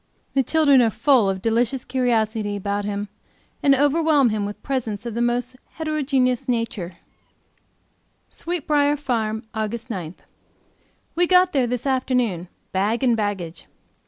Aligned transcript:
The 0.33 0.41
children 0.41 0.81
are 0.81 0.89
full 0.89 1.29
of 1.29 1.43
delicious 1.43 1.85
curiosity 1.85 2.55
about 2.55 2.85
him, 2.85 3.07
and 3.61 3.75
overwhelm 3.75 4.29
him 4.29 4.47
with 4.47 4.63
presents 4.63 5.05
of 5.05 5.13
the 5.13 5.21
most 5.21 5.55
heterogeneous 5.73 6.43
character. 6.45 6.97
Sweet 8.27 8.65
Briar 8.65 8.95
Farm, 8.97 9.43
AUG. 9.53 9.77
9. 9.91 10.15
We 11.13 11.27
got 11.27 11.53
there 11.53 11.67
this 11.67 11.85
afternoon, 11.85 12.47
bag 12.71 13.03
and 13.03 13.15
baggage. 13.15 13.67